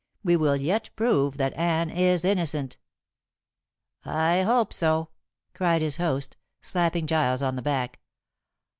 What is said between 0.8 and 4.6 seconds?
prove that Anne is innocent." "I